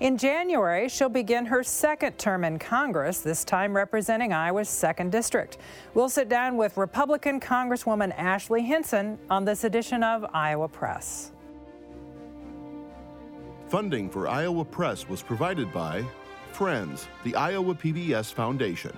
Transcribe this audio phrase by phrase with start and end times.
[0.00, 5.58] In January, she'll begin her second term in Congress, this time representing Iowa's 2nd District.
[5.92, 11.32] We'll sit down with Republican Congresswoman Ashley Hinson on this edition of Iowa Press.
[13.68, 16.04] Funding for Iowa Press was provided by
[16.52, 18.96] Friends, the Iowa PBS Foundation,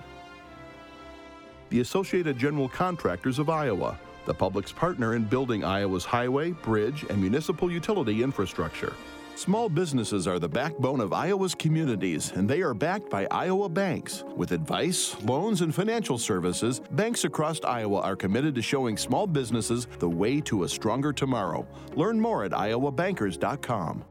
[1.69, 3.97] the Associated General Contractors of Iowa,
[4.27, 8.93] the public's partner in building Iowa's highway, bridge, and municipal utility infrastructure.
[9.35, 14.23] Small businesses are the backbone of Iowa's communities, and they are backed by Iowa banks.
[14.35, 19.87] With advice, loans, and financial services, banks across Iowa are committed to showing small businesses
[19.99, 21.65] the way to a stronger tomorrow.
[21.95, 24.05] Learn more at iowabankers.com.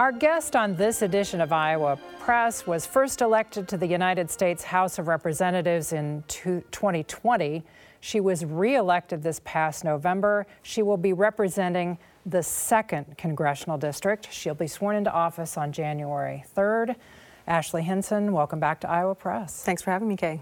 [0.00, 4.64] Our guest on this edition of Iowa Press was first elected to the United States
[4.64, 7.62] House of Representatives in 2020.
[8.00, 10.46] She was reelected this past November.
[10.62, 14.32] She will be representing the second congressional district.
[14.32, 16.96] She'll be sworn into office on January 3rd.
[17.46, 19.62] Ashley Hinson, welcome back to Iowa Press.
[19.64, 20.40] Thanks for having me, Kay.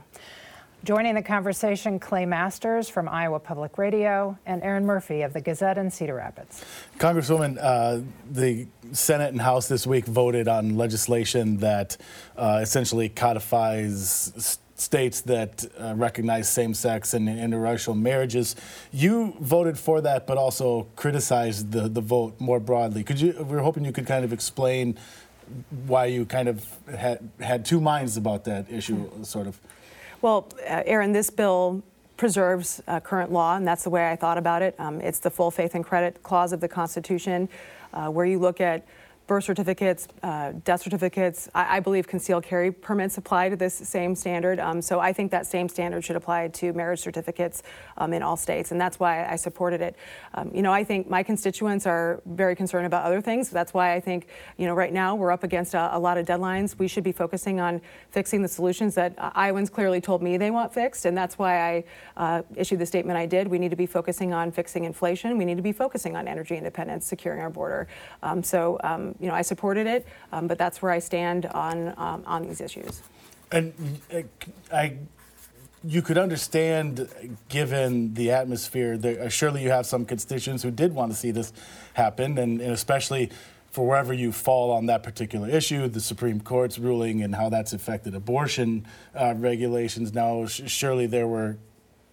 [0.85, 5.77] Joining the conversation, Clay Masters from Iowa Public Radio and Erin Murphy of the Gazette
[5.77, 6.65] in Cedar Rapids.
[6.99, 11.97] Congresswoman, uh, the Senate and House this week voted on legislation that
[12.37, 18.55] uh, essentially codifies states that uh, recognize same-sex and interracial marriages.
[18.93, 23.03] You voted for that, but also criticized the, the vote more broadly.
[23.03, 23.33] Could you?
[23.43, 24.97] We are hoping you could kind of explain
[25.87, 26.65] why you kind of
[26.97, 29.59] had had two minds about that issue, sort of.
[30.21, 31.81] Well, uh, Erin, this bill
[32.17, 34.75] preserves uh, current law, and that's the way I thought about it.
[34.81, 37.49] Um, it's the full faith and credit clause of the Constitution,
[37.95, 38.85] uh, where you look at
[39.29, 41.51] birth certificates, uh, death certificates.
[41.55, 44.59] I, I, believe concealed carry permits apply to this same standard.
[44.59, 47.63] Um, so I think that same standard should apply to marriage certificates
[47.99, 49.97] um, in all states, and that's why I supported it.
[50.33, 53.51] Um, you know, I think my constituents are very concerned about other things.
[53.51, 56.27] That's why I think, you know, right now we're up against a, a lot of
[56.27, 56.79] deadlines.
[56.79, 60.51] We should be focusing on fixing the solutions that uh, Iowans clearly told me they
[60.51, 61.85] want fixed, and that's why I
[62.17, 63.47] uh, issued the statement I did.
[63.47, 65.37] We need to be focusing on fixing inflation.
[65.37, 67.89] We need to be focusing on energy independence, securing our border.
[68.23, 71.95] Um, so um, you know, I supported it, um, but that's where I stand on
[71.97, 73.03] um, on these issues.
[73.51, 73.73] And
[74.13, 74.23] uh,
[74.73, 74.99] I,
[75.85, 77.09] you could understand,
[77.49, 81.31] given the atmosphere, that uh, surely you have some constituents who did want to see
[81.31, 81.53] this
[81.95, 83.31] happen, and, and especially
[83.71, 87.73] for wherever you fall on that particular issue, the Supreme Court's ruling and how that's
[87.73, 90.13] affected abortion uh, regulations.
[90.13, 91.59] Now, surely there were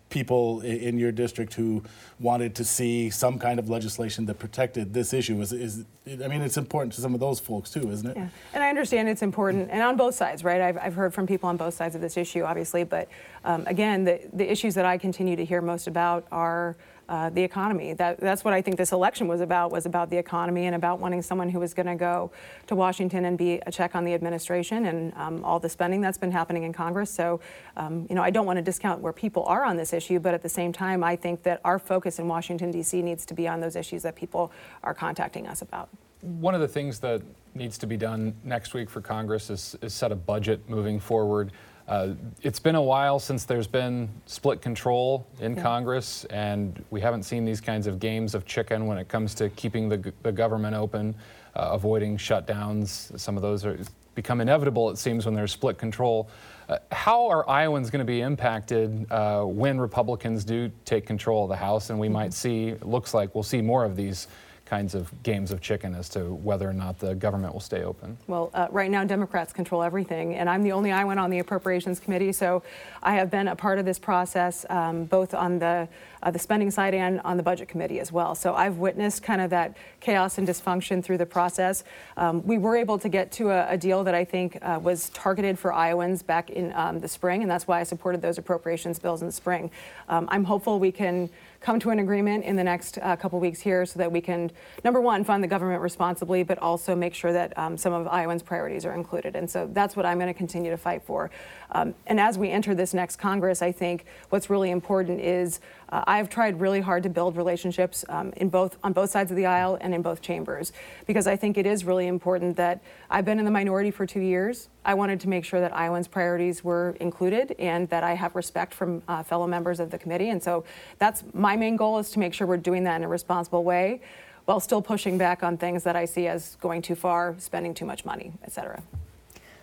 [0.10, 1.84] people in your district who
[2.20, 5.42] wanted to see some kind of legislation that protected this issue.
[5.42, 8.16] Is, is I mean it's important to some of those folks too isn't it?
[8.16, 8.28] Yeah.
[8.54, 10.62] and I understand it's important and on both sides right?
[10.62, 13.10] I've, I've heard from people on both sides of this issue obviously but
[13.46, 16.76] um, again the, the issues that I continue to hear most about are
[17.08, 17.94] uh, the economy.
[17.94, 21.00] That, that's what I think this election was about, was about the economy and about
[21.00, 22.32] wanting someone who was going to go
[22.68, 26.18] to Washington and be a check on the administration and um, all the spending that's
[26.18, 27.12] been happening in Congress.
[27.12, 27.40] So,
[27.78, 30.34] um, you know, I don't want to discount where people are on this issue, but
[30.34, 33.02] at the same time, I think that our focus in Washington, D.C.
[33.02, 34.52] needs to be on those issues that people
[34.84, 35.90] are contacting us about.
[36.22, 37.22] One of the things that
[37.54, 41.52] needs to be done next week for Congress is, is set a budget moving forward.
[41.88, 45.62] Uh, it's been a while since there's been split control in yeah.
[45.62, 49.50] Congress, and we haven't seen these kinds of games of chicken when it comes to
[49.50, 51.14] keeping the, the government open,
[51.56, 53.18] uh, avoiding shutdowns.
[53.20, 53.78] Some of those are
[54.16, 56.30] become inevitable, it seems, when there's split control.
[56.68, 61.50] Uh, how are Iowans going to be impacted uh, when Republicans do take control of
[61.50, 61.92] the House?
[61.92, 62.14] And we mm-hmm.
[62.14, 64.28] might see, looks like we'll see more of these
[64.66, 68.18] kinds of games of chicken as to whether or not the government will stay open?
[68.28, 72.00] Well, uh, right now, Democrats control everything, and I'm the only Iowan on the Appropriations
[72.00, 72.64] Committee, so
[73.04, 75.88] I have been a part of this process, um, both on the
[76.26, 78.34] uh, the spending side and on the budget committee as well.
[78.34, 81.84] So I've witnessed kind of that chaos and dysfunction through the process.
[82.18, 85.10] Um, we were able to get to a, a deal that I think uh, was
[85.10, 88.98] targeted for Iowans back in um, the spring, and that's why I supported those appropriations
[88.98, 89.70] bills in the spring.
[90.10, 91.30] Um, I'm hopeful we can
[91.66, 94.52] come to an agreement in the next uh, couple weeks here so that we can,
[94.84, 98.44] number one, fund the government responsibly, but also make sure that um, some of Iowans'
[98.44, 99.36] priorities are included.
[99.36, 101.32] And so that's what I'm going to continue to fight for.
[101.72, 105.60] Um, and as we enter this next Congress, I think what's really important is
[105.90, 109.38] uh, I've tried really hard to build relationships um, in both on both sides of
[109.38, 110.74] the aisle and in both chambers
[111.06, 114.20] because I think it is really important that I've been in the minority for two
[114.20, 114.70] years.
[114.84, 118.74] I wanted to make sure that Iowans' priorities were included and that I have respect
[118.74, 120.30] from uh, fellow members of the committee.
[120.30, 120.64] And so
[120.98, 124.02] that's my main goal is to make sure we're doing that in a responsible way
[124.46, 127.86] while still pushing back on things that I see as going too far, spending too
[127.86, 128.82] much money, et cetera.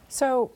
[0.08, 0.50] So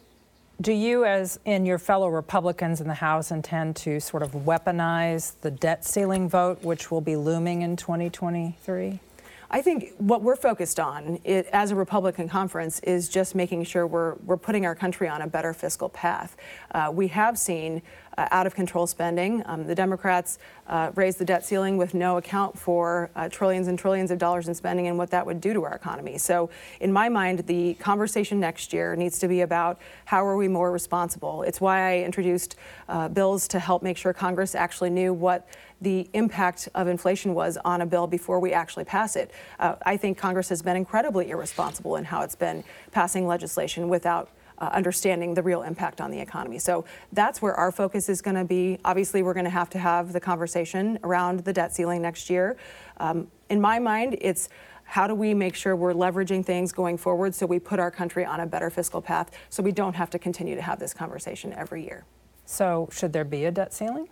[0.61, 5.35] do you, as in your fellow Republicans in the House, intend to sort of weaponize
[5.43, 9.01] the debt ceiling vote, which will be looming in 2023?
[9.51, 13.87] I think what we're focused on it, as a Republican conference is just making sure
[13.87, 16.37] we're, we're putting our country on a better fiscal path.
[16.73, 17.83] Uh, we have seen
[18.19, 19.43] uh, out of control spending.
[19.47, 23.79] Um, the Democrats uh, raised the debt ceiling with no account for uh, trillions and
[23.79, 26.19] trillions of dollars in spending and what that would do to our economy.
[26.19, 30.49] So, in my mind, the conversation next year needs to be about how are we
[30.49, 31.43] more responsible.
[31.43, 32.57] It's why I introduced
[32.89, 35.49] uh, bills to help make sure Congress actually knew what
[35.81, 39.31] the impact of inflation was on a bill before we actually pass it.
[39.59, 44.31] Uh, I think Congress has been incredibly irresponsible in how it's been passing legislation without
[44.59, 46.59] uh, understanding the real impact on the economy.
[46.59, 48.79] So that's where our focus is going to be.
[48.85, 52.57] Obviously, we're going to have to have the conversation around the debt ceiling next year.
[52.99, 54.49] Um, in my mind, it's
[54.85, 58.25] how do we make sure we're leveraging things going forward so we put our country
[58.25, 61.53] on a better fiscal path so we don't have to continue to have this conversation
[61.53, 62.05] every year.
[62.45, 64.09] So, should there be a debt ceiling?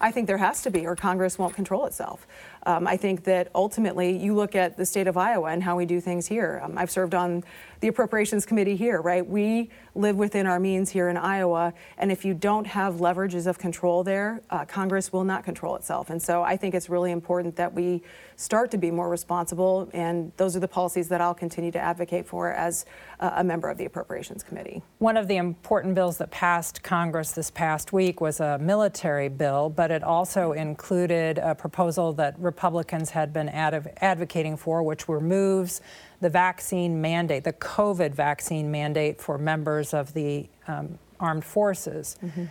[0.00, 2.26] I think there has to be, or Congress won't control itself.
[2.66, 5.86] Um, I think that ultimately you look at the state of Iowa and how we
[5.86, 6.60] do things here.
[6.64, 7.44] Um, I've served on
[7.80, 9.26] the appropriations committee here, right?
[9.26, 13.58] We live within our means here in Iowa, and if you don't have leverages of
[13.58, 16.10] control there, uh, Congress will not control itself.
[16.10, 18.02] And so I think it's really important that we
[18.36, 22.26] start to be more responsible, and those are the policies that I'll continue to advocate
[22.26, 22.84] for as
[23.20, 24.82] uh, a member of the appropriations committee.
[24.98, 29.70] One of the important bills that passed Congress this past week was a military bill,
[29.70, 35.20] but it also included a proposal that Republicans had been ad- advocating for, which were
[35.20, 35.82] moves
[36.20, 42.16] the vaccine mandate, the COVID vaccine mandate for members of the um, armed forces.
[42.24, 42.44] Mm-hmm.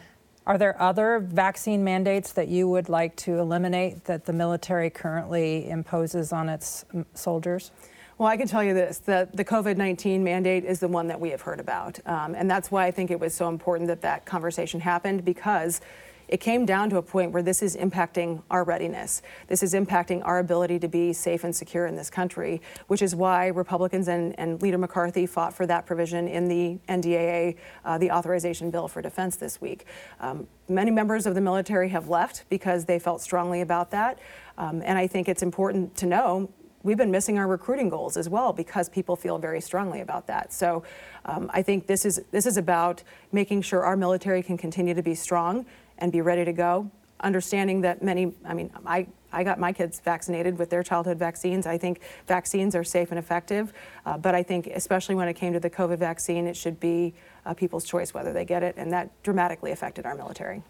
[0.46, 5.70] Are there other vaccine mandates that you would like to eliminate that the military currently
[5.70, 7.72] imposes on its soldiers?
[8.18, 11.20] Well, I can tell you this that the COVID 19 mandate is the one that
[11.20, 12.00] we have heard about.
[12.06, 15.82] Um, and that's why I think it was so important that that conversation happened because
[16.28, 19.22] it came down to a point where this is impacting our readiness.
[19.48, 23.16] This is impacting our ability to be safe and secure in this country, which is
[23.16, 28.12] why Republicans and, and Leader McCarthy fought for that provision in the NDAA, uh, the
[28.12, 29.86] authorization bill for defense this week.
[30.20, 34.20] Um, many members of the military have left because they felt strongly about that.
[34.58, 36.50] Um, and I think it's important to know
[36.84, 40.54] we've been missing our recruiting goals as well because people feel very strongly about that.
[40.54, 40.84] So
[41.26, 45.04] um, I think this is this is about making sure our military can continue to
[45.04, 45.66] be strong
[46.00, 46.90] and be ready to go.
[47.20, 51.66] Understanding that many, I mean, I, I got my kids vaccinated with their childhood vaccines.
[51.66, 53.74] I think vaccines are safe and effective,
[54.06, 57.16] uh, but I think, especially when it came to the COVID vaccine, it should be
[57.46, 60.62] uh, people's choice whether they get it, and that dramatically affected our military.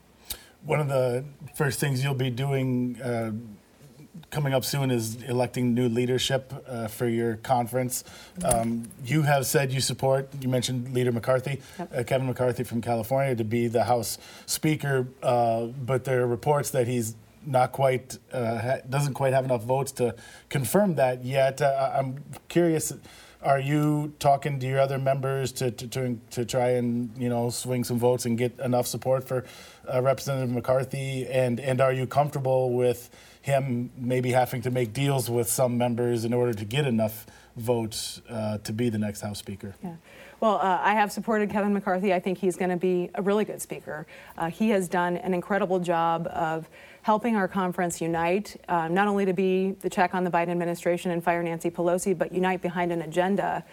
[0.64, 3.32] One of the first things you'll be doing uh,
[4.30, 8.04] coming up soon is electing new leadership uh, for your conference.
[8.44, 11.92] Um, you have said you support, you mentioned Leader McCarthy, yep.
[11.96, 16.70] uh, Kevin McCarthy from California, to be the House Speaker, uh, but there are reports
[16.72, 17.16] that he's
[17.46, 20.16] not quite, uh, ha- doesn't quite have enough votes to
[20.50, 21.62] confirm that yet.
[21.62, 22.94] Uh, I'm curious.
[23.42, 27.50] Are you talking to your other members to, to, to, to, try and you know
[27.50, 29.46] swing some votes and get enough support for
[29.92, 31.28] uh, Representative McCarthy?
[31.28, 33.10] And and are you comfortable with
[33.42, 37.26] him maybe having to make deals with some members in order to get enough
[37.58, 39.76] votes uh, to be the next House Speaker.
[39.84, 39.96] Yeah.
[40.40, 42.14] Well, uh, I have supported Kevin McCarthy.
[42.14, 44.06] I think he's going to be a really good speaker.
[44.38, 46.70] Uh, he has done an incredible job of
[47.08, 51.10] helping our conference unite, uh, not only to be the check on the Biden administration
[51.12, 53.64] and fire Nancy Pelosi, but unite behind an agenda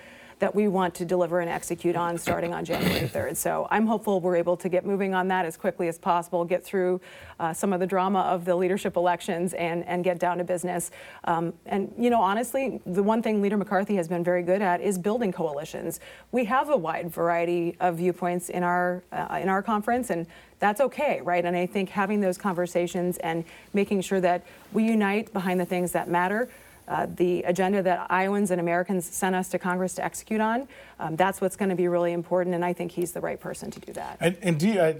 [0.45, 3.35] that we want to deliver and execute on starting on January 3rd.
[3.35, 6.63] So I'm hopeful we're able to get moving on that as quickly as possible, get
[6.63, 7.01] through
[7.41, 10.91] uh, some of the drama of the leadership elections and, and get down to business.
[11.25, 14.83] Um, and, you know, honestly, the one thing Leader McCarthy has been very good at
[14.83, 15.99] is building coalitions.
[16.31, 20.27] We have a wide variety of viewpoints in our, uh, in our conference, and
[20.59, 21.43] that's okay, right?
[21.43, 25.93] And I think having those conversations and making sure that we unite behind the things
[25.93, 26.51] that matter
[26.87, 30.69] uh, the agenda that Iowans and Americans sent us to Congress to execute on.
[30.99, 33.71] Um, that's what's going to be really important, and I think he's the right person
[33.71, 34.19] to do that.
[34.21, 34.97] And, and do you, I,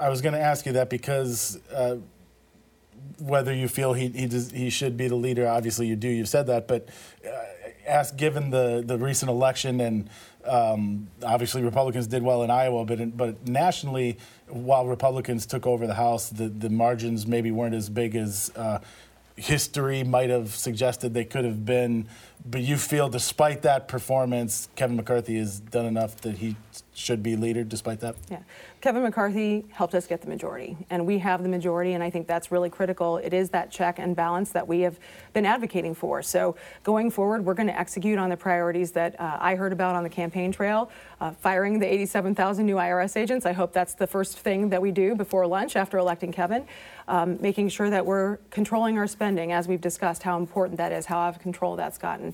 [0.00, 1.96] I was going to ask you that because uh,
[3.18, 5.46] whether you feel he he, does, he should be the leader.
[5.46, 6.08] Obviously, you do.
[6.08, 6.88] You've said that, but
[7.26, 7.30] uh,
[7.86, 10.10] ask given the the recent election and.
[10.46, 15.86] Um, obviously, Republicans did well in Iowa, but in, but nationally, while Republicans took over
[15.86, 18.80] the House, the, the margins maybe weren't as big as uh,
[19.36, 22.06] history might have suggested they could have been.
[22.46, 26.56] But you feel, despite that performance, Kevin McCarthy has done enough that he
[26.92, 28.16] should be leader despite that?
[28.30, 28.40] Yeah.
[28.82, 32.26] Kevin McCarthy helped us get the majority, and we have the majority, and I think
[32.26, 33.16] that's really critical.
[33.16, 34.98] It is that check and balance that we have
[35.32, 36.22] been advocating for.
[36.22, 39.96] So going forward, we're going to execute on the priorities that uh, I heard about
[39.96, 40.90] on the campaign trail.
[41.24, 43.46] Uh, firing the 87,000 new IRS agents.
[43.46, 46.66] I hope that's the first thing that we do before lunch after electing Kevin.
[47.08, 51.06] Um, making sure that we're controlling our spending, as we've discussed, how important that is,
[51.06, 52.33] how out of control that's gotten.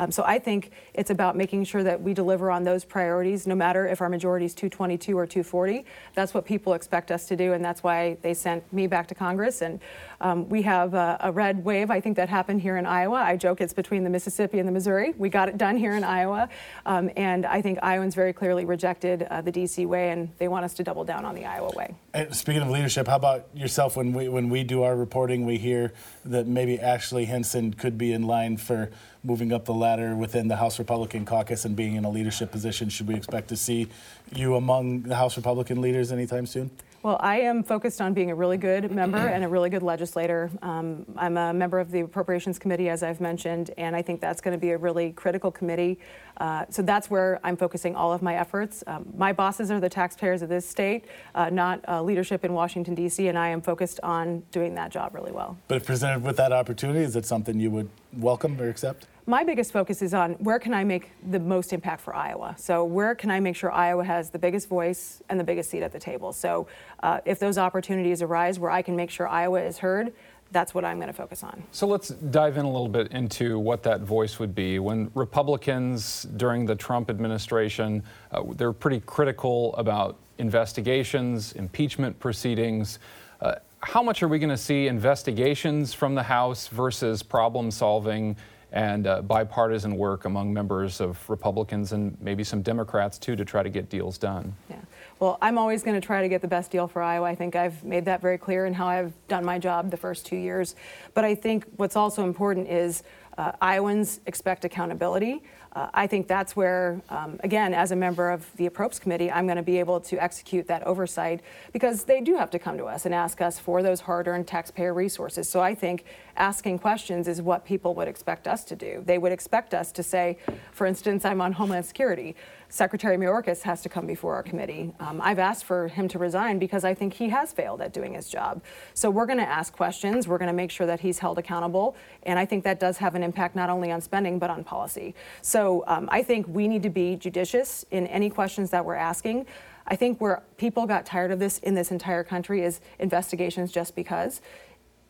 [0.00, 3.54] Um, so I think it's about making sure that we deliver on those priorities, no
[3.54, 5.84] matter if our majority is 222 or 240.
[6.14, 9.14] That's what people expect us to do, and that's why they sent me back to
[9.14, 9.60] Congress.
[9.60, 9.78] And
[10.22, 13.16] um, we have a, a, red wave, I think, that happened here in Iowa.
[13.16, 15.12] I joke it's between the Mississippi and the Missouri.
[15.18, 16.48] We got it done here in Iowa.
[16.86, 19.84] Um, and I think Iowans very clearly rejected uh, the D.C.
[19.84, 21.94] way, and they want us to double down on the Iowa way.
[22.14, 23.98] And speaking of leadership, how about yourself?
[23.98, 25.92] When we, when we do our reporting, we hear
[26.24, 28.90] that maybe Ashley Hinson could be in line for
[29.22, 32.88] moving up the ladder within the House Republican caucus and being in a leadership position.
[32.88, 33.88] Should we expect to see
[34.34, 36.70] you among the House Republican leaders anytime soon?
[37.02, 40.50] Well, I am focused on being a really good member and a really good legislator.
[40.60, 44.42] Um, I'm a member of the Appropriations Committee, as I've mentioned, and I think that's
[44.42, 45.98] going to be a really critical committee.
[46.36, 48.84] Uh, so that's where I'm focusing all of my efforts.
[48.86, 52.94] Um, my bosses are the taxpayers of this state, uh, not uh, leadership in Washington,
[52.94, 55.56] D.C., and I am focused on doing that job really well.
[55.68, 59.06] But if presented with that opportunity, is it something you would welcome or accept?
[59.30, 62.56] My biggest focus is on where can I make the most impact for Iowa.
[62.58, 65.84] So where can I make sure Iowa has the biggest voice and the biggest seat
[65.84, 66.32] at the table.
[66.32, 66.66] So
[67.04, 70.12] uh, if those opportunities arise where I can make sure Iowa is heard,
[70.50, 71.62] that's what I'm going to focus on.
[71.70, 74.80] So let's dive in a little bit into what that voice would be.
[74.80, 82.98] When Republicans during the Trump administration, uh, they're pretty critical about investigations, impeachment proceedings.
[83.40, 88.36] Uh, how much are we going to see investigations from the House versus problem solving
[88.72, 93.62] and uh, bipartisan work among members of Republicans and maybe some Democrats too to try
[93.62, 94.54] to get deals done.
[94.68, 94.76] Yeah.
[95.18, 97.26] Well, I'm always going to try to get the best deal for Iowa.
[97.26, 100.24] I think I've made that very clear in how I've done my job the first
[100.24, 100.76] two years.
[101.12, 103.02] But I think what's also important is
[103.36, 105.42] uh, Iowans expect accountability.
[105.72, 109.46] Uh, I think that's where, um, again, as a member of the Approps Committee, I'm
[109.46, 112.86] going to be able to execute that oversight because they do have to come to
[112.86, 115.48] us and ask us for those hard earned taxpayer resources.
[115.48, 116.04] So I think
[116.36, 119.02] asking questions is what people would expect us to do.
[119.06, 120.38] They would expect us to say,
[120.72, 122.34] for instance, I'm on Homeland Security.
[122.72, 124.94] Secretary Mayorkas has to come before our committee.
[125.00, 128.14] Um, I've asked for him to resign because I think he has failed at doing
[128.14, 128.62] his job.
[128.94, 130.28] So we're going to ask questions.
[130.28, 131.96] We're going to make sure that he's held accountable.
[132.22, 135.16] And I think that does have an impact not only on spending, but on policy.
[135.42, 139.46] So um, I think we need to be judicious in any questions that we're asking.
[139.86, 143.94] I think where people got tired of this in this entire country is investigations just
[143.94, 144.40] because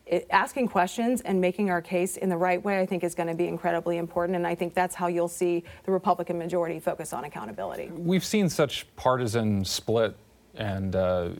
[0.07, 3.29] it, asking questions and making our case in the right way, I think, is going
[3.29, 4.37] to be incredibly important.
[4.37, 7.89] And I think that's how you'll see the Republican majority focus on accountability.
[7.89, 10.17] We've seen such partisan split,
[10.57, 11.31] and uh,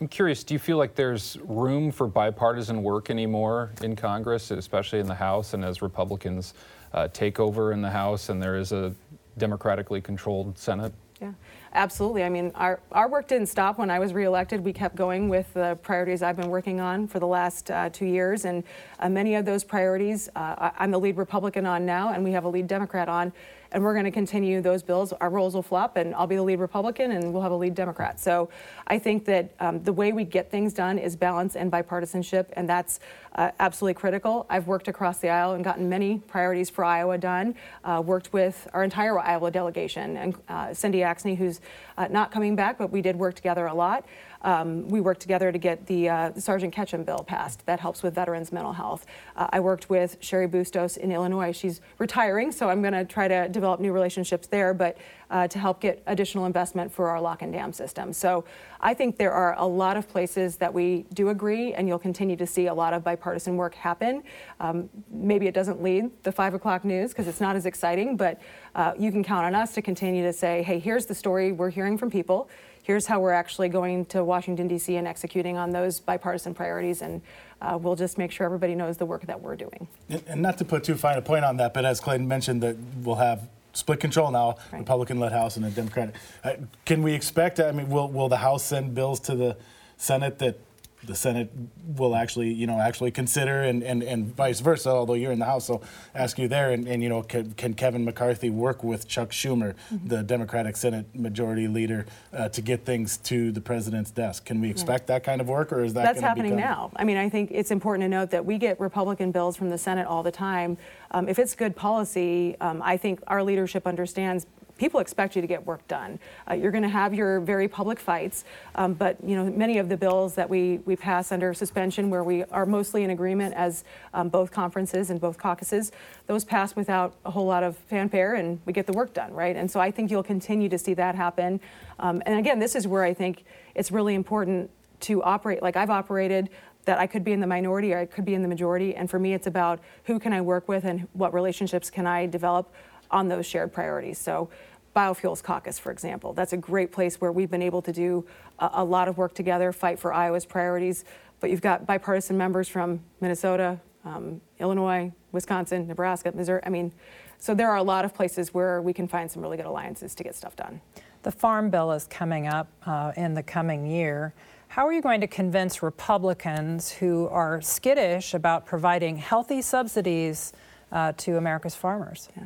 [0.00, 4.98] I'm curious do you feel like there's room for bipartisan work anymore in Congress, especially
[4.98, 6.54] in the House, and as Republicans
[6.96, 8.92] uh, take over in the House and there is a
[9.38, 10.92] democratically controlled Senate?
[11.20, 11.32] Yeah.
[11.72, 12.24] Absolutely.
[12.24, 14.64] I mean, our, our work didn't stop when I was reelected.
[14.64, 18.06] We kept going with the priorities I've been working on for the last uh, two
[18.06, 18.46] years.
[18.46, 18.64] And
[18.98, 22.44] uh, many of those priorities, uh, I'm the lead Republican on now, and we have
[22.44, 23.30] a lead Democrat on
[23.72, 25.12] and we're going to continue those bills.
[25.12, 27.74] Our roles will flop, and I'll be the lead Republican, and we'll have a lead
[27.74, 28.20] Democrat.
[28.20, 28.48] So
[28.86, 32.68] I think that um, the way we get things done is balance and bipartisanship, and
[32.68, 33.00] that's
[33.34, 34.46] uh, absolutely critical.
[34.48, 37.54] I've worked across the aisle and gotten many priorities for Iowa done.
[37.84, 41.60] Uh, worked with our entire Iowa delegation, and uh, Cindy Axne, who's
[41.98, 44.04] uh, not coming back, but we did work together a lot.
[44.42, 48.14] Um, we worked together to get the, uh, Sergeant Ketchum bill passed that helps with
[48.14, 49.06] veterans' mental health.
[49.36, 51.52] Uh, I worked with Cheri Bustos in Illinois.
[51.52, 54.96] She's retiring, so I'm going to try to develop new relationships there, but
[55.30, 58.12] uh, to help get additional investment for our lock and dam system.
[58.12, 58.44] So
[58.80, 62.36] I think there are a lot of places that we do agree, and you'll continue
[62.36, 64.22] to see a lot of bipartisan work happen.
[64.60, 68.40] Um, maybe it doesn't lead the five o'clock news because it's not as exciting, but
[68.74, 71.70] uh, you can count on us to continue to say, hey, here's the story we're
[71.70, 72.48] hearing from people
[72.86, 74.94] here's how we're actually going to Washington, D.C.
[74.94, 77.02] and executing on those bipartisan priorities.
[77.02, 77.20] And
[77.60, 79.88] uh, we'll just make sure everybody knows the work that we're doing.
[80.08, 82.62] And, and, not to put too fine a point on that, but as Clayton mentioned,
[82.62, 84.78] that we'll have split control now, right.
[84.78, 86.14] Republican-led House and a Democratic.
[86.44, 86.52] Uh,
[86.84, 87.58] can we expect?
[87.58, 89.56] I mean, will will the House send bills to the
[89.96, 90.56] Senate that
[91.06, 91.50] the Senate
[91.96, 95.44] will actually, you know, actually consider and, and, and vice versa, although you're in the
[95.44, 95.80] House, so
[96.14, 99.74] ask you there, and, and you know, can, can Kevin McCarthy work with Chuck Schumer,
[99.92, 100.08] mm-hmm.
[100.08, 104.44] the Democratic Senate Majority Leader, uh, to get things to the president's desk?
[104.44, 105.14] Can we expect yeah.
[105.14, 106.68] that kind of work, or is that That's happening become...
[106.70, 106.90] now.
[106.96, 109.78] I mean, I think it's important to note that we get Republican bills from the
[109.78, 110.76] Senate all the time.
[111.12, 114.46] Um, if it's good policy, um, I think our leadership understands
[114.78, 116.18] people expect you to get work done.
[116.48, 119.88] Uh, you're going to have your very public fights, um, but you know many of
[119.88, 123.84] the bills that we we pass under suspension, where we are mostly in agreement as
[124.14, 125.92] um, both conferences and both caucuses,
[126.26, 129.56] those pass without a whole lot of fanfare, and we get the work done, right?
[129.56, 131.60] And so I think you'll continue to see that happen.
[131.98, 135.90] Um, and again, this is where I think it's really important to operate like I've
[135.90, 136.48] operated
[136.86, 138.94] that I could be in the minority or I could be in the majority.
[138.94, 142.26] And for me, it's about who can I work with and what relationships can I
[142.26, 142.72] develop
[143.10, 144.18] on those shared priorities.
[144.18, 144.48] So,
[144.94, 148.24] Biofuels Caucus, for example, that's a great place where we've been able to do
[148.58, 151.04] a, a lot of work together, fight for Iowa's priorities.
[151.38, 156.62] But you've got bipartisan members from Minnesota, um, Illinois, Wisconsin, Nebraska, Missouri.
[156.64, 156.92] I mean,
[157.38, 160.14] so there are a lot of places where we can find some really good alliances
[160.14, 160.80] to get stuff done.
[161.22, 164.32] The Farm Bill is coming up uh, in the coming year.
[164.68, 170.52] How are you going to convince Republicans who are skittish about providing healthy subsidies
[170.92, 172.28] uh, to America's farmers?
[172.36, 172.44] Yeah.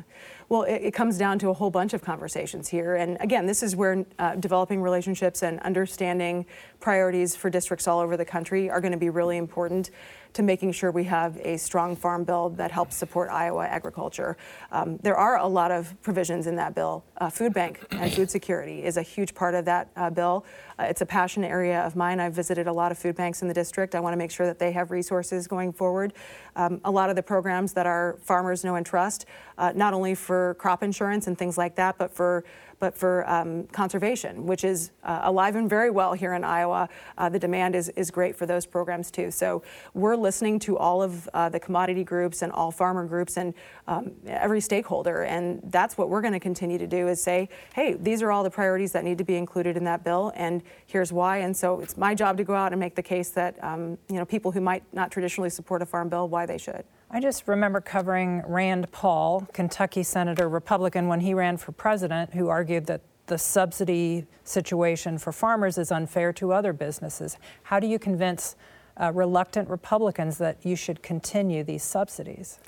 [0.51, 2.97] Well, it, it, comes down to a whole bunch of conversations here.
[2.97, 6.45] And again, this is where uh, developing relationships and understanding
[6.81, 9.91] priorities for districts all over the country are going to be really important
[10.33, 14.37] to making sure we have a strong farm bill that helps support Iowa agriculture.
[14.71, 17.03] Um, there are a lot of provisions in that bill.
[17.17, 20.45] Uh, food bank and food security is a huge part of that uh, bill.
[20.79, 22.19] Uh, it's a passion area of mine.
[22.19, 23.93] I've visited a lot of food banks in the district.
[23.93, 26.13] I want to make sure that they have resources going forward.
[26.55, 29.25] Um, a lot of the programs that our farmers know and trust,
[29.57, 32.43] uh, not only for crop insurance and things like that, but for
[32.81, 36.89] but for um, conservation, which is uh, alive and very well here in Iowa.
[37.17, 39.29] Uh, the demand is, is great for those programs too.
[39.31, 39.61] So
[39.93, 43.53] we're listening to all of uh, the commodity groups and all farmer groups and
[43.87, 45.23] um, every stakeholder.
[45.23, 48.43] And that's what we're going to continue to do is say, hey, these are all
[48.43, 51.37] the priorities that need to be included in that bill, and here's why.
[51.37, 54.15] And so it's my job to go out and make the case that um, you
[54.15, 56.83] know people who might not traditionally support a farm bill, why they should.
[57.13, 62.47] I just remember covering Rand Paul, Kentucky Senator Republican, when he ran for president, who
[62.47, 67.37] argued that the subsidy situation for farmers is unfair to other businesses.
[67.63, 68.55] How do you convince
[68.99, 72.59] uh, reluctant Republicans that you should continue these subsidies?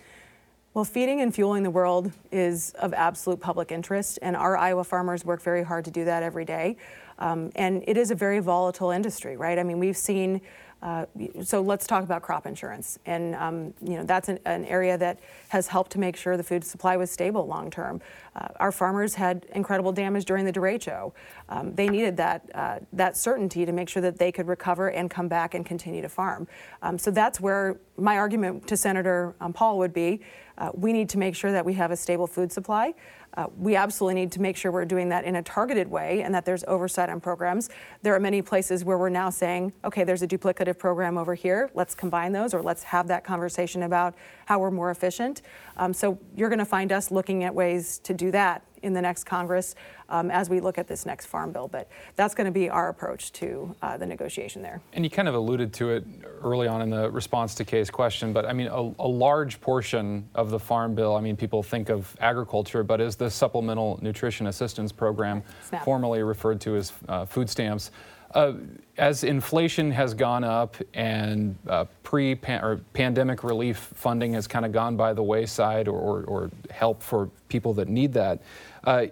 [0.73, 5.23] Well, feeding and fueling the world is of absolute public interest, and our Iowa farmers
[5.23, 6.77] work very hard to do that every day.
[7.19, 9.59] Um, and it is a very volatile industry, right?
[9.59, 10.41] I mean, we've seen
[10.83, 11.05] uh,
[11.41, 15.17] so let's talk about crop insurance, and um, you know that's an, an, area that
[15.47, 18.01] has helped to make sure the food supply was stable long term.
[18.35, 21.11] Uh, our farmers had incredible damage during the derecho.
[21.49, 25.09] Um, they needed that uh, that certainty to make sure that they could recover and
[25.09, 26.47] come back and continue to farm.
[26.81, 30.21] Um, so that's where my argument to Senator um, Paul would be:
[30.57, 32.93] uh, we need to make sure that we have a stable food supply.
[33.35, 36.33] Uh, we absolutely need to make sure we're doing that in a targeted way and
[36.35, 37.69] that there's oversight on programs.
[38.03, 41.71] There are many places where we're now saying, okay, there's a duplicative program over here.
[41.73, 44.13] Let's combine those or let's have that conversation about
[44.45, 45.41] how we're more efficient.
[45.77, 49.01] Um, so you're going to find us looking at ways to do that in the
[49.01, 49.75] next Congress
[50.09, 51.67] um, as we look at this next farm bill.
[51.67, 54.81] But that's going to be our approach to uh, the negotiation there.
[54.91, 56.05] And you kind of alluded to it
[56.43, 60.29] early on in the response to Kay's question, but I mean, a, a large portion
[60.35, 64.47] of the farm bill, I mean, people think of agriculture, but is the Supplemental Nutrition
[64.47, 65.85] Assistance Program, SNAP.
[65.85, 67.91] formerly referred to as uh, food stamps.
[68.33, 68.53] Uh,
[68.97, 74.95] as inflation has gone up and uh, pre pandemic relief funding has kind of gone
[74.95, 78.41] by the wayside or, or, or help for people that need that,
[78.83, 79.05] uh,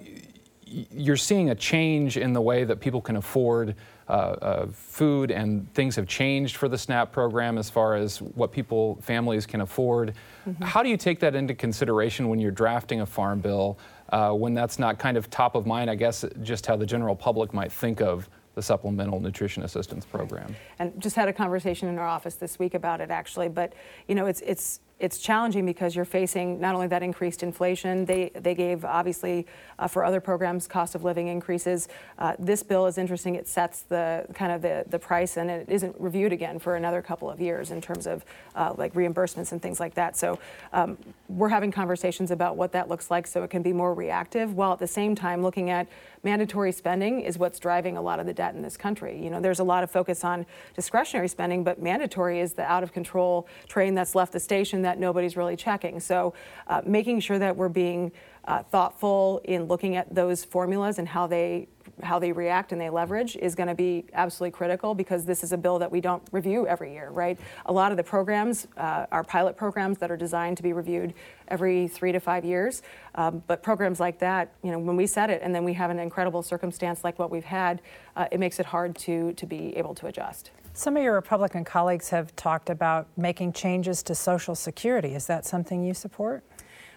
[0.65, 3.75] you're seeing a change in the way that people can afford
[4.07, 8.51] uh, uh, food, and things have changed for the SNAP program as far as what
[8.51, 10.13] people, families can afford.
[10.47, 10.63] Mm-hmm.
[10.63, 13.79] How do you take that into consideration when you're drafting a farm bill,
[14.09, 17.15] uh, when that's not kind of top of mind, I guess, just how the general
[17.15, 20.55] public might think of the Supplemental Nutrition Assistance Program?
[20.79, 23.49] And just had a conversation in our office this week about it, actually.
[23.49, 23.73] But,
[24.07, 28.29] you know, it's, it's, it's challenging because you're facing not only that increased inflation, they,
[28.35, 29.47] they gave obviously
[29.79, 31.87] uh, for other programs cost of living increases.
[32.19, 33.33] Uh, this bill is interesting.
[33.33, 37.01] It sets the kind of the, the price and it isn't reviewed again for another
[37.01, 38.23] couple of years in terms of
[38.55, 40.15] uh, like reimbursements and things like that.
[40.15, 40.37] So
[40.71, 44.53] um, we're having conversations about what that looks like so it can be more reactive
[44.53, 45.87] while at the same time looking at
[46.23, 49.21] mandatory spending is what's driving a lot of the debt in this country.
[49.21, 52.83] You know, there's a lot of focus on discretionary spending, but mandatory is the out
[52.83, 55.99] of control train that's left the station that nobody's really checking.
[55.99, 56.33] So
[56.67, 58.11] uh, making sure that we're being
[58.45, 61.67] uh, thoughtful in looking at those formulas and how they
[62.03, 65.51] how they react and they leverage is going to be absolutely critical because this is
[65.51, 67.39] a bill that we don't review every year, right?
[67.67, 71.13] A lot of the programs uh, are pilot programs that are designed to be reviewed
[71.47, 72.81] every three to five years.
[73.15, 75.91] Um, but programs like that, you know, when we set it and then we have
[75.91, 77.81] an incredible circumstance like what we've had,
[78.15, 80.51] uh, it makes it hard to, to be able to adjust.
[80.73, 85.15] Some of your Republican colleagues have talked about making changes to Social Security.
[85.15, 86.43] Is that something you support?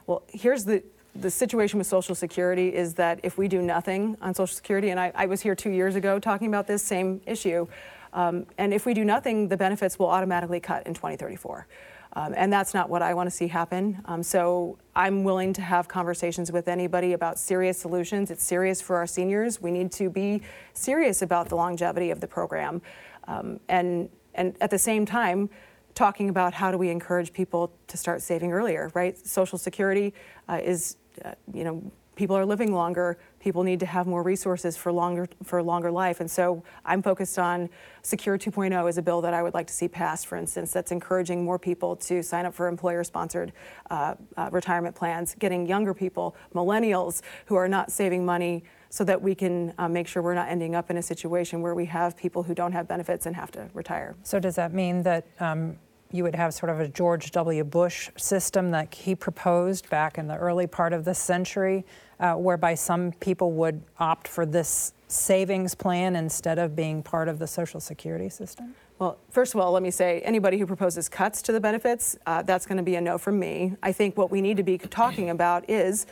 [0.07, 0.83] Well, here's the
[1.17, 4.99] the situation with Social Security is that if we do nothing on Social Security, and
[4.99, 7.69] I, I was here two years ago talking about this same issue,
[8.13, 11.69] um, and if we do nothing, the benefits will automatically cut in 2034.
[12.17, 14.01] Um, and that's not what I want to see happen.
[14.05, 18.31] Um, so I'm willing to have conversations with anybody about serious solutions.
[18.31, 19.61] It's serious for our seniors.
[19.61, 20.43] We need to be
[20.75, 22.83] serious about the longevity of the program.
[23.27, 25.51] Um, and, and at the same time,
[25.95, 29.17] talking about how do we encourage people to start saving earlier, right?
[29.27, 30.13] Social Security
[30.49, 31.83] uh, is, uh, you know,
[32.15, 33.19] people are living longer.
[33.41, 37.39] People need to have more resources for longer for longer life, and so I'm focused
[37.39, 37.69] on
[38.03, 40.27] Secure 2.0 is a bill that I would like to see passed.
[40.27, 43.53] For instance, that's encouraging more people to sign up for employer-sponsored
[43.91, 49.21] uh, uh retirement plans, getting younger people, millennials who are not saving money so that
[49.21, 52.17] we can uh, make sure we're not ending up in a situation where we have
[52.17, 54.15] people who don't have benefits and have to retire.
[54.23, 55.77] So, does that mean that um,
[56.13, 57.65] you would have sort of a George W.
[57.65, 61.85] Bush system that he proposed back in the early part of this century,
[62.21, 67.39] uh, whereby some people would opt for this savings plan instead of being part of
[67.39, 68.75] the Social Security system?
[68.99, 72.43] Well, first of all, let me say anybody who proposes cuts to the benefits, uh,
[72.43, 73.75] that's going to be a no from me.
[73.83, 76.07] I think what we need to be talking about is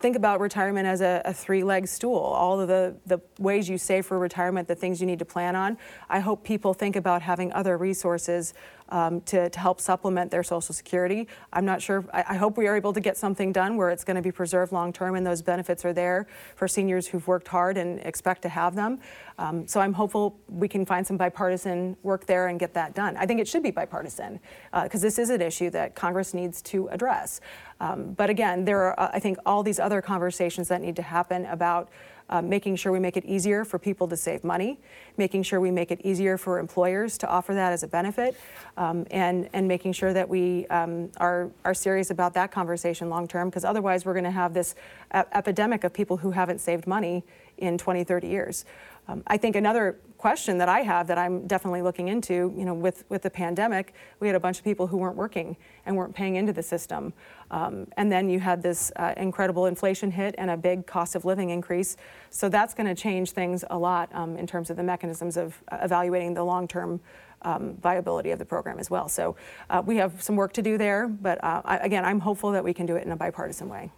[0.00, 2.18] think about retirement as a, a three leg stool.
[2.18, 5.56] All of the, the ways you save for retirement, the things you need to plan
[5.56, 5.78] on.
[6.08, 8.54] I hope people think about having other resources
[8.90, 11.28] um, to, to help supplement their Social Security.
[11.52, 14.04] I'm not sure, I, I hope we are able to get something done where it's
[14.04, 17.48] going to be preserved long term and those benefits are there for seniors who've worked
[17.48, 18.98] hard and expect to have them.
[19.38, 23.16] Um, so I'm hopeful we can find some bipartisan work there and get that done.
[23.16, 24.40] I think it should be bipartisan
[24.82, 27.40] because uh, this is an issue that Congress needs to address.
[27.80, 31.02] Um, but again, there are, uh, I think, all these other conversations that need to
[31.02, 31.90] happen about
[32.30, 34.78] uh, making sure we make it easier for people to save money,
[35.16, 38.36] making sure we make it easier for employers to offer that as a benefit,
[38.76, 43.26] um, and, and making sure that we um, are, are serious about that conversation long
[43.26, 44.74] term, because otherwise we're going to have this
[45.12, 47.24] epidemic of people who haven't saved money
[47.56, 48.64] in 20, 30 years.
[49.08, 52.74] Um, I think another question that I have that I'm definitely looking into, you know,
[52.74, 56.14] with, with the pandemic, we had a bunch of people who weren't working and weren't
[56.14, 57.12] paying into the system.
[57.52, 61.24] Um, and then you had this uh, incredible inflation hit and a big cost of
[61.24, 61.96] living increase.
[62.30, 65.62] So that's going to change things a lot um, in terms of the mechanisms of
[65.70, 67.00] uh, evaluating the long term
[67.42, 69.08] um, viability of the program as well.
[69.08, 69.36] So
[69.70, 72.64] uh, we have some work to do there, but uh, I, again, I'm hopeful that
[72.64, 73.92] we can do it in a bipartisan way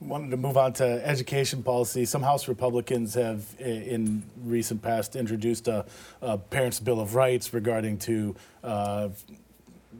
[0.00, 2.04] wanted to move on to education policy.
[2.06, 5.84] Some House Republicans have, in recent past, introduced a,
[6.22, 8.34] a Parents' Bill of Rights regarding to
[8.64, 9.08] uh,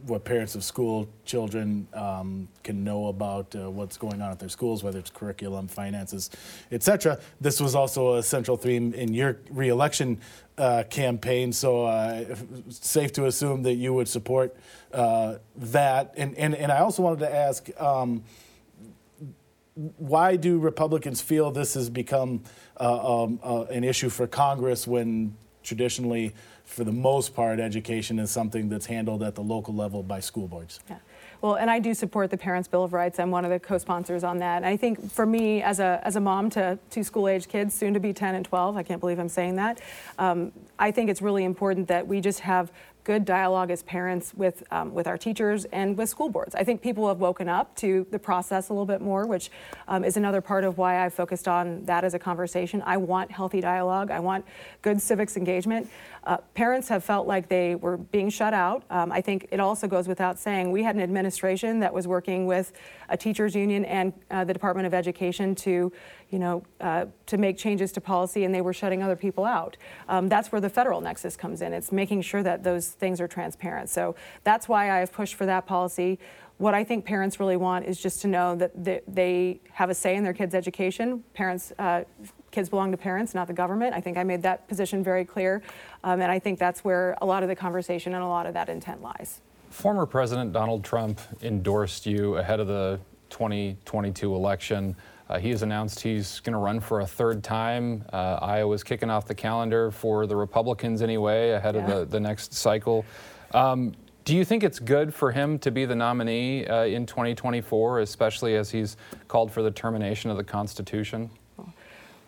[0.06, 4.48] what parents of school children um, can know about uh, what's going on at their
[4.48, 6.30] schools, whether it's curriculum, finances,
[6.72, 7.18] etc.
[7.40, 10.20] This was also a central theme in your reelection
[10.56, 12.34] uh, campaign, so uh,
[12.70, 14.56] safe to assume that you would support
[14.94, 16.14] uh, that.
[16.16, 17.68] And, and, and I also wanted to ask.
[17.80, 18.24] Um,
[19.74, 22.42] why do Republicans feel this has become
[22.78, 28.30] uh, um, uh, an issue for Congress when traditionally, for the most part, education is
[28.30, 30.80] something that's handled at the local level by school boards?
[30.88, 30.96] Yeah.
[31.42, 33.18] Well, and I do support the Parents' Bill of Rights.
[33.18, 34.56] I'm one of the co-sponsors on that.
[34.56, 37.94] And I think for me, as a, as a mom to two school-age kids, soon
[37.94, 39.80] to be 10 and 12, I can't believe I'm saying that,
[40.18, 42.70] um, I think it's really important that we just have
[43.04, 46.54] good dialogue as parents with, um, with our teachers and with school boards.
[46.54, 49.50] I think people have woken up to the process a little bit more, which
[49.88, 52.82] um, is another part of why I focused on that as a conversation.
[52.84, 54.10] I want healthy dialogue.
[54.10, 54.44] I want
[54.82, 55.88] good civics engagement.
[56.24, 58.84] Uh, parents have felt like they were being shut out.
[58.90, 62.46] Um, I think it also goes without saying we had an administration that was working
[62.46, 62.72] with
[63.08, 65.92] a teachers union and uh, the Department of Education to,
[66.30, 69.76] you know, uh, to make changes to policy, and they were shutting other people out.
[70.08, 71.72] Um, that's where the federal nexus comes in.
[71.72, 73.88] It's making sure that those things are transparent.
[73.88, 76.18] So that's why I have pushed for that policy.
[76.58, 80.14] What I think parents really want is just to know that they have a say
[80.16, 81.24] in their kids' education.
[81.32, 82.04] Parents uh,
[82.50, 83.94] kids belong to parents, not the government.
[83.94, 85.62] I think I made that position very clear.
[86.04, 88.54] Um, and I think that's where a lot of the conversation and a lot of
[88.54, 89.40] that intent lies.
[89.70, 92.98] Former President Donald Trump endorsed you ahead of the
[93.30, 94.96] 2022 election.
[95.28, 98.04] Uh, he has announced he's going to run for a third time.
[98.12, 101.82] Uh, Iowa's kicking off the calendar for the Republicans anyway, ahead yeah.
[101.82, 103.04] of the, the next cycle.
[103.54, 108.00] Um, do you think it's good for him to be the nominee uh, in 2024,
[108.00, 108.96] especially as he's
[109.28, 111.30] called for the termination of the Constitution?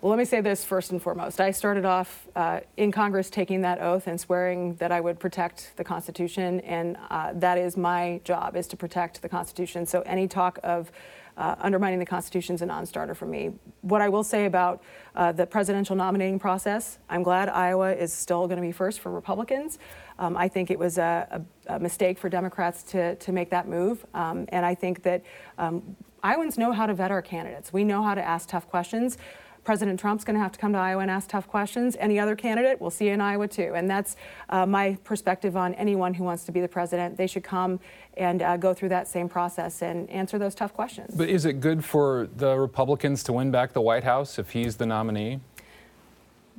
[0.03, 1.41] Well, let me say this first and foremost.
[1.41, 5.75] I started off uh, in Congress taking that oath and swearing that I would protect
[5.77, 9.87] the Constitution, and uh, that is my job, is to protect the Constitution.
[9.87, 10.91] So any talk of
[11.37, 13.53] uh, undermining the Constitution is a non-starter for me.
[13.83, 14.83] What I will say about
[15.15, 19.13] uh, the presidential nominating process, I'm glad Iowa is still going to be first for
[19.13, 19.79] Republicans.
[20.19, 23.69] Um, I think it was a, a, a, mistake for Democrats to, to make that
[23.69, 25.23] move, um, and I think that
[25.59, 27.73] um, Iowans know how to vet our candidates.
[27.73, 29.17] We know how to ask tough questions.
[29.65, 31.97] President Trump's going to have to come to Iowa and ask tough questions.
[32.01, 33.73] Any other candidate, we'll see you in Iowa too.
[33.75, 34.17] And that's
[34.49, 37.17] uh, my perspective on anyone who wants to be the president.
[37.17, 37.79] They should come
[38.17, 41.15] and uh, go through that same process and answer those tough questions.
[41.15, 44.77] But is it good for the Republicans to win back the White House if he's
[44.77, 45.41] the nominee?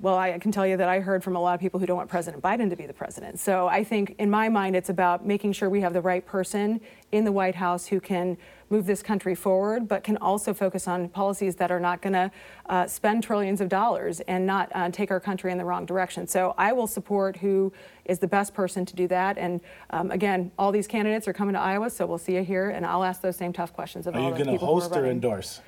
[0.01, 1.97] Well, I can tell you that I heard from a lot of people who don't
[1.97, 3.39] want President Biden to be the president.
[3.39, 6.81] So I think, in my mind, it's about making sure we have the right person
[7.11, 8.37] in the White House who can
[8.69, 12.31] move this country forward, but can also focus on policies that are not going to
[12.69, 16.25] uh, spend trillions of dollars and not uh, take our country in the wrong direction.
[16.27, 17.71] So I will support who
[18.05, 19.37] is the best person to do that.
[19.37, 22.71] And um, again, all these candidates are coming to Iowa, so we'll see you here,
[22.71, 24.59] and I'll ask those same tough questions of are all the people Are you going
[24.59, 25.61] to host or endorse?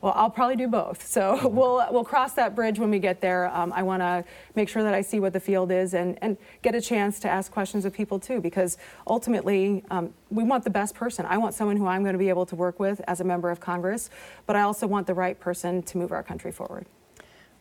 [0.00, 1.06] Well, I'll probably do both.
[1.06, 1.54] So mm-hmm.
[1.54, 3.54] we'll we'll cross that bridge when we get there.
[3.54, 6.36] Um, I want to make sure that I see what the field is and, and
[6.62, 10.70] get a chance to ask questions of people too, because ultimately um, we want the
[10.70, 11.26] best person.
[11.26, 13.50] I want someone who I'm going to be able to work with as a member
[13.50, 14.10] of Congress,
[14.46, 16.86] but I also want the right person to move our country forward.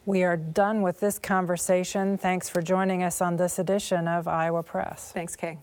[0.05, 2.17] We are done with this conversation.
[2.17, 5.11] Thanks for joining us on this edition of Iowa Press.
[5.11, 5.57] Thanks, Kay.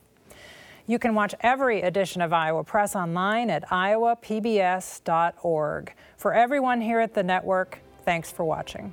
[0.87, 4.35] You can watch every edition of Iowa Press online at iowapbs.org.
[6.19, 8.93] For everyone here at the network, thanks for watching.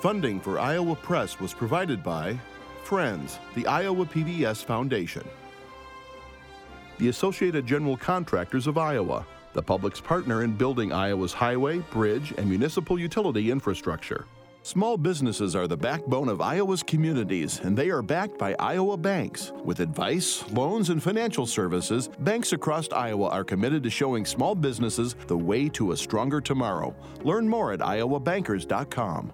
[0.00, 2.38] Funding for Iowa Press was provided by
[2.84, 5.28] Friends, the Iowa PBS Foundation,
[6.98, 12.48] the Associated General Contractors of Iowa, the public's partner in building Iowa's highway, bridge, and
[12.48, 14.26] municipal utility infrastructure.
[14.62, 19.52] Small businesses are the backbone of Iowa's communities, and they are backed by Iowa banks.
[19.64, 25.14] With advice, loans, and financial services, banks across Iowa are committed to showing small businesses
[25.28, 26.94] the way to a stronger tomorrow.
[27.24, 29.32] Learn more at iowabankers.com.